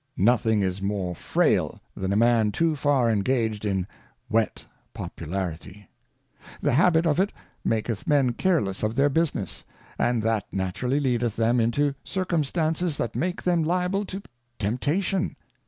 Nothing 0.17 0.63
is 0.63 0.81
more 0.81 1.13
frail 1.13 1.79
than 1.95 2.11
a 2.11 2.15
Man 2.15 2.51
too 2.51 2.75
far 2.75 3.11
engaged 3.11 3.63
in 3.65 3.85
wet 4.31 4.65
Popularity. 4.95 5.91
The 6.59 6.73
habit 6.73 7.05
of 7.05 7.19
it 7.19 7.31
maketh 7.63 8.07
Men 8.07 8.33
careless 8.33 8.81
of 8.81 8.95
their 8.95 9.09
business, 9.09 9.63
and 9.99 10.23
that 10.23 10.51
naturally 10.51 10.99
leadeth 10.99 11.35
them 11.35 11.59
into 11.59 11.93
Circumstances 12.03 12.97
that 12.97 13.15
make 13.15 13.43
them 13.43 13.63
liable 13.63 14.03
to 14.05 14.23
Temptation. 14.57 15.35